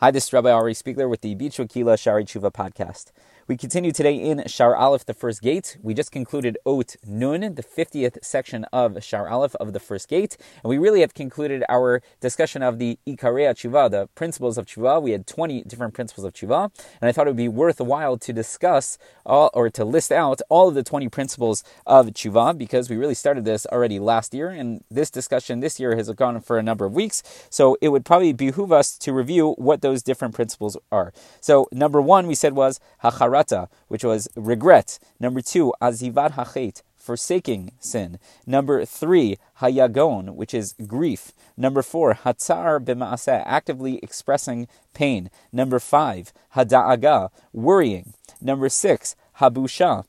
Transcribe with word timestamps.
Hi, 0.00 0.10
this 0.10 0.28
is 0.28 0.32
Rabbi 0.32 0.50
Ari 0.50 0.72
Spiegler 0.72 1.10
with 1.10 1.20
the 1.20 1.36
Bichwa 1.36 1.68
Kila 1.68 1.98
Shari 1.98 2.24
Tshuva 2.24 2.50
podcast. 2.50 3.12
We 3.48 3.56
continue 3.56 3.90
today 3.90 4.14
in 4.14 4.46
Shar 4.46 4.76
Aleph, 4.76 5.06
the 5.06 5.14
first 5.14 5.42
gate. 5.42 5.76
We 5.82 5.94
just 5.94 6.12
concluded 6.12 6.56
Ot 6.64 6.96
Nun, 7.04 7.40
the 7.40 7.62
50th 7.62 8.18
section 8.22 8.64
of 8.72 9.02
Shar 9.02 9.28
Aleph 9.28 9.56
of 9.56 9.72
the 9.72 9.80
first 9.80 10.08
gate. 10.08 10.36
And 10.62 10.70
we 10.70 10.78
really 10.78 11.00
have 11.00 11.14
concluded 11.14 11.64
our 11.68 12.02
discussion 12.20 12.62
of 12.62 12.78
the 12.78 12.98
Ikarei 13.06 13.50
Tshuva, 13.50 13.90
the 13.90 14.08
principles 14.14 14.56
of 14.56 14.66
Tshuva. 14.66 15.02
We 15.02 15.12
had 15.12 15.26
20 15.26 15.64
different 15.64 15.94
principles 15.94 16.24
of 16.24 16.32
Tshuva. 16.32 16.70
And 17.00 17.08
I 17.08 17.12
thought 17.12 17.26
it 17.26 17.30
would 17.30 17.36
be 17.36 17.48
worthwhile 17.48 18.18
to 18.18 18.32
discuss 18.32 18.98
all, 19.26 19.50
or 19.52 19.68
to 19.70 19.84
list 19.84 20.12
out 20.12 20.40
all 20.48 20.68
of 20.68 20.74
the 20.74 20.84
20 20.84 21.08
principles 21.08 21.64
of 21.86 22.06
Tshuva 22.06 22.56
because 22.56 22.88
we 22.88 22.96
really 22.96 23.14
started 23.14 23.44
this 23.44 23.66
already 23.66 23.98
last 23.98 24.32
year. 24.32 24.50
And 24.50 24.84
this 24.90 25.10
discussion 25.10 25.60
this 25.60 25.80
year 25.80 25.96
has 25.96 26.08
gone 26.12 26.40
for 26.40 26.58
a 26.58 26.62
number 26.62 26.84
of 26.84 26.94
weeks. 26.94 27.22
So 27.50 27.76
it 27.80 27.88
would 27.88 28.04
probably 28.04 28.32
behoove 28.32 28.70
us 28.70 28.96
to 28.98 29.12
review 29.12 29.54
what 29.58 29.82
those 29.82 30.02
different 30.02 30.34
principles 30.34 30.76
are. 30.92 31.12
So, 31.40 31.68
number 31.72 32.00
one, 32.00 32.26
we 32.26 32.34
said 32.34 32.54
was 32.54 32.78
Hachara 33.02 33.39
which 33.88 34.04
was 34.04 34.28
regret. 34.36 34.98
Number 35.18 35.40
two, 35.40 35.72
azivat 35.80 36.32
hachet, 36.32 36.82
forsaking 36.96 37.72
sin. 37.80 38.18
Number 38.46 38.84
three, 38.84 39.38
hayagon, 39.60 40.34
which 40.34 40.54
is 40.54 40.74
grief. 40.86 41.32
Number 41.56 41.82
four, 41.82 42.14
hatzar 42.14 42.78
b'maaseh, 42.84 43.42
actively 43.46 43.98
expressing 44.02 44.68
pain. 44.94 45.30
Number 45.52 45.78
five, 45.78 46.32
hada'aga, 46.54 47.30
worrying. 47.52 48.14
Number 48.40 48.68
six, 48.68 49.16
habusha, 49.38 50.04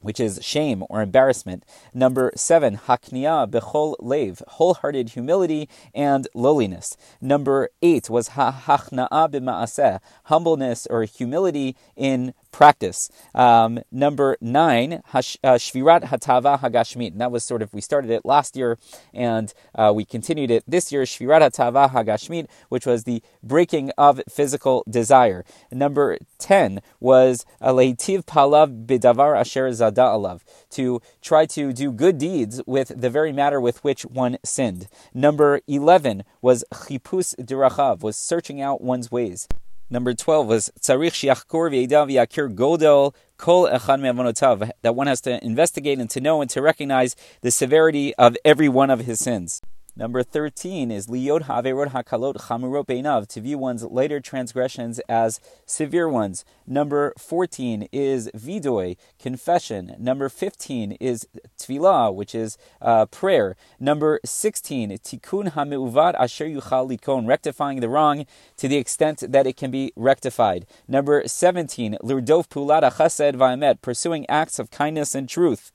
which 0.00 0.18
is 0.18 0.40
shame 0.42 0.82
or 0.90 1.00
embarrassment. 1.00 1.64
Number 1.94 2.32
seven, 2.34 2.76
hakniya 2.76 3.48
bechol 3.48 3.94
lev, 4.00 4.42
wholehearted 4.48 5.10
humility 5.10 5.68
and 5.94 6.26
lowliness. 6.34 6.96
Number 7.20 7.70
eight 7.82 8.10
was 8.10 8.30
ha'hachna'a 8.30 9.08
b'ma'aseh, 9.30 10.00
humbleness 10.24 10.86
or 10.90 11.04
humility 11.04 11.76
in 11.94 12.34
practice. 12.52 13.10
Um, 13.34 13.80
number 13.90 14.36
nine, 14.40 15.02
hash, 15.06 15.36
uh, 15.42 15.54
Shvirat 15.54 16.04
Hatava 16.04 16.60
Hagashmit. 16.60 17.12
And 17.12 17.20
that 17.20 17.32
was 17.32 17.42
sort 17.44 17.62
of, 17.62 17.74
we 17.74 17.80
started 17.80 18.10
it 18.10 18.24
last 18.24 18.56
year 18.56 18.78
and 19.12 19.52
uh, 19.74 19.92
we 19.94 20.04
continued 20.04 20.50
it 20.50 20.62
this 20.68 20.92
year, 20.92 21.02
Shvirat 21.02 21.40
Hatava 21.40 21.90
Hagashmit, 21.90 22.46
which 22.68 22.86
was 22.86 23.04
the 23.04 23.22
breaking 23.42 23.90
of 23.98 24.20
physical 24.28 24.84
desire. 24.88 25.44
Number 25.72 26.18
10 26.38 26.80
was 27.00 27.44
Leitiv 27.60 28.24
Palav 28.24 28.86
Bidavar 28.86 29.38
Asher 29.38 29.72
Zada 29.72 30.02
Alav, 30.02 30.42
to 30.70 31.00
try 31.20 31.46
to 31.46 31.72
do 31.72 31.90
good 31.90 32.18
deeds 32.18 32.60
with 32.66 32.92
the 33.00 33.10
very 33.10 33.32
matter 33.32 33.60
with 33.60 33.82
which 33.82 34.02
one 34.04 34.36
sinned. 34.44 34.88
Number 35.14 35.60
11 35.66 36.24
was 36.40 36.64
Chipus 36.86 37.34
Dirachav, 37.38 38.02
was 38.02 38.16
searching 38.16 38.60
out 38.60 38.82
one's 38.82 39.10
ways. 39.10 39.48
Number 39.92 40.14
12 40.14 40.46
was 40.46 40.72
Tzarich 40.80 41.12
Shiachkor 41.12 41.70
V'edav 41.70 42.10
Yakir 42.10 42.54
Godel 42.54 43.14
Kol 43.36 43.68
Echad 43.68 44.00
Me'avonotav, 44.00 44.70
that 44.80 44.96
one 44.96 45.06
has 45.06 45.20
to 45.20 45.44
investigate 45.44 45.98
and 45.98 46.08
to 46.08 46.18
know 46.18 46.40
and 46.40 46.48
to 46.48 46.62
recognize 46.62 47.14
the 47.42 47.50
severity 47.50 48.14
of 48.14 48.34
every 48.42 48.70
one 48.70 48.88
of 48.88 49.00
his 49.00 49.20
sins. 49.20 49.60
Number 49.94 50.22
13 50.22 50.90
is 50.90 51.06
liyod 51.06 51.42
haverot 51.42 51.88
hakalot 51.88 52.36
chamurot 52.36 52.86
beinav, 52.86 53.26
to 53.26 53.42
view 53.42 53.58
one's 53.58 53.84
later 53.84 54.20
transgressions 54.20 55.00
as 55.00 55.38
severe 55.66 56.08
ones. 56.08 56.46
Number 56.66 57.12
14 57.18 57.88
is 57.92 58.30
vidoy, 58.34 58.96
confession. 59.18 59.94
Number 59.98 60.30
15 60.30 60.92
is 60.92 61.28
tefillah, 61.58 62.14
which 62.14 62.34
is 62.34 62.56
uh, 62.80 63.04
prayer. 63.04 63.54
Number 63.78 64.18
16, 64.24 64.92
tikkun 64.92 65.52
hameuvad 65.52 66.14
asher 66.18 66.46
yuchal 66.46 66.88
likon, 66.88 67.26
rectifying 67.26 67.80
the 67.80 67.90
wrong 67.90 68.24
to 68.56 68.68
the 68.68 68.78
extent 68.78 69.22
that 69.28 69.46
it 69.46 69.58
can 69.58 69.70
be 69.70 69.92
rectified. 69.94 70.64
Number 70.88 71.22
17, 71.26 71.98
lirdof 72.02 72.48
pulat 72.48 72.90
chesed 72.92 73.34
va'emet, 73.34 73.82
pursuing 73.82 74.24
acts 74.30 74.58
of 74.58 74.70
kindness 74.70 75.14
and 75.14 75.28
truth. 75.28 75.70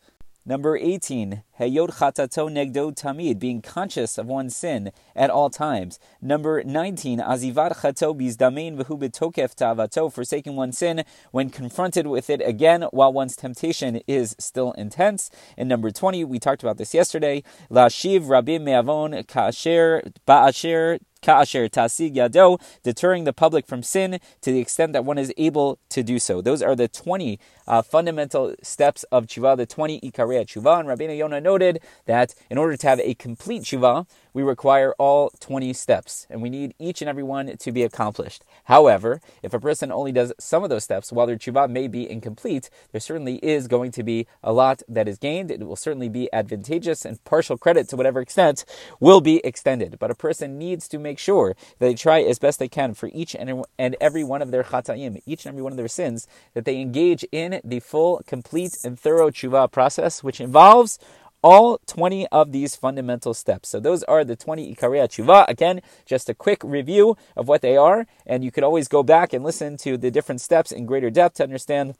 Number 0.49 0.77
18, 0.77 1.43
Heyod 1.59 1.97
chatato 1.97 2.49
negdo 2.49 2.95
tamid, 2.95 3.37
being 3.37 3.61
conscious 3.61 4.17
of 4.17 4.27
one's 4.27 4.55
sin 4.55 4.93
at 5.13 5.29
all 5.29 5.49
times. 5.49 5.99
Number 6.21 6.63
19, 6.63 7.19
Azivat 7.19 7.81
chato 7.81 8.13
bizdamein 8.13 8.77
v'hu 8.77 8.97
betokef 8.97 9.53
tavato, 9.53 10.09
forsaking 10.09 10.55
one's 10.55 10.77
sin 10.77 11.03
when 11.31 11.49
confronted 11.49 12.07
with 12.07 12.29
it 12.29 12.41
again 12.45 12.83
while 12.91 13.11
one's 13.11 13.35
temptation 13.35 13.99
is 14.07 14.37
still 14.39 14.71
intense. 14.77 15.29
And 15.57 15.67
number 15.67 15.91
20, 15.91 16.23
we 16.23 16.39
talked 16.39 16.63
about 16.63 16.77
this 16.77 16.93
yesterday, 16.93 17.43
Lashiv 17.69 18.21
rabim 18.21 18.61
me'avon 18.61 19.27
ka'asher 19.27 20.01
ba'asher 20.25 20.99
Ka'asher 21.21 21.69
tasig 21.69 22.15
yado, 22.15 22.59
deterring 22.83 23.23
the 23.23 23.33
public 23.33 23.65
from 23.65 23.83
sin 23.83 24.19
to 24.41 24.51
the 24.51 24.59
extent 24.59 24.93
that 24.93 25.05
one 25.05 25.17
is 25.17 25.33
able 25.37 25.79
to 25.89 26.03
do 26.03 26.19
so. 26.19 26.41
Those 26.41 26.61
are 26.61 26.75
the 26.75 26.87
20 26.87 27.39
uh, 27.67 27.81
fundamental 27.81 28.55
steps 28.61 29.03
of 29.11 29.25
tshuva, 29.27 29.57
the 29.57 29.65
20 29.65 29.99
ikarei 30.01 30.45
tshuva. 30.45 30.79
And 30.79 30.89
Rabbeinu 30.89 31.17
Yonah 31.17 31.41
noted 31.41 31.81
that 32.05 32.35
in 32.49 32.57
order 32.57 32.77
to 32.77 32.87
have 32.87 32.99
a 32.99 33.13
complete 33.15 33.63
tshuva, 33.63 34.07
we 34.37 34.43
require 34.43 34.93
all 34.99 35.31
20 35.39 35.73
steps, 35.73 36.27
and 36.29 36.43
we 36.43 36.49
need 36.51 36.75
each 36.77 37.01
and 37.01 37.09
every 37.09 37.23
one 37.23 37.57
to 37.57 37.71
be 37.71 37.81
accomplished. 37.81 38.45
However, 38.65 39.19
if 39.41 39.51
a 39.51 39.59
person 39.59 39.91
only 39.91 40.11
does 40.11 40.31
some 40.39 40.63
of 40.63 40.69
those 40.69 40.83
steps, 40.83 41.11
while 41.11 41.25
their 41.25 41.37
tshuva 41.37 41.67
may 41.67 41.87
be 41.87 42.07
incomplete, 42.07 42.69
there 42.91 43.01
certainly 43.01 43.37
is 43.37 43.67
going 43.67 43.89
to 43.93 44.03
be 44.03 44.27
a 44.43 44.53
lot 44.53 44.83
that 44.87 45.07
is 45.07 45.17
gained. 45.17 45.49
It 45.49 45.65
will 45.65 45.75
certainly 45.75 46.07
be 46.07 46.31
advantageous, 46.31 47.03
and 47.03 47.23
partial 47.23 47.57
credit 47.57 47.89
to 47.89 47.95
whatever 47.95 48.21
extent 48.21 48.63
will 48.99 49.21
be 49.21 49.41
extended. 49.43 49.97
But 49.97 50.11
a 50.11 50.15
person 50.15 50.59
needs 50.59 50.87
to 50.89 50.99
make 50.99 51.17
sure 51.17 51.55
that 51.79 51.87
they 51.87 51.95
try 51.95 52.21
as 52.21 52.37
best 52.37 52.59
they 52.59 52.67
can 52.67 52.93
for 52.93 53.09
each 53.13 53.35
and 53.35 53.65
every 53.99 54.23
one 54.23 54.43
of 54.43 54.51
their 54.51 54.65
chatayim, 54.65 55.19
each 55.25 55.45
and 55.47 55.53
every 55.53 55.63
one 55.63 55.73
of 55.73 55.77
their 55.77 55.87
sins, 55.87 56.27
that 56.53 56.65
they 56.65 56.79
engage 56.79 57.25
in 57.31 57.59
the 57.63 57.79
full, 57.79 58.21
complete, 58.27 58.77
and 58.83 58.99
thorough 58.99 59.31
tshuva 59.31 59.71
process, 59.71 60.23
which 60.23 60.39
involves 60.39 60.99
all 61.41 61.79
20 61.85 62.27
of 62.27 62.51
these 62.51 62.75
fundamental 62.75 63.33
steps. 63.33 63.69
So 63.69 63.79
those 63.79 64.03
are 64.03 64.23
the 64.23 64.35
20 64.35 64.75
Ikarei 64.75 65.07
Tshuva. 65.07 65.47
Again, 65.47 65.81
just 66.05 66.29
a 66.29 66.33
quick 66.33 66.61
review 66.63 67.15
of 67.35 67.47
what 67.47 67.61
they 67.61 67.77
are, 67.77 68.05
and 68.25 68.43
you 68.43 68.51
could 68.51 68.63
always 68.63 68.87
go 68.87 69.03
back 69.03 69.33
and 69.33 69.43
listen 69.43 69.77
to 69.77 69.97
the 69.97 70.11
different 70.11 70.41
steps 70.41 70.71
in 70.71 70.85
greater 70.85 71.09
depth 71.09 71.35
to 71.35 71.43
understand 71.43 71.95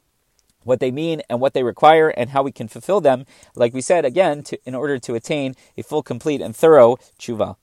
what 0.64 0.80
they 0.80 0.90
mean 0.90 1.22
and 1.30 1.40
what 1.40 1.54
they 1.54 1.62
require 1.62 2.08
and 2.08 2.30
how 2.30 2.42
we 2.42 2.52
can 2.52 2.68
fulfill 2.68 3.00
them, 3.00 3.24
like 3.54 3.72
we 3.72 3.80
said 3.80 4.04
again, 4.04 4.42
to, 4.42 4.58
in 4.64 4.74
order 4.74 4.98
to 4.98 5.14
attain 5.14 5.54
a 5.76 5.82
full, 5.82 6.02
complete, 6.02 6.40
and 6.40 6.54
thorough 6.54 6.96
tshuva. 7.18 7.56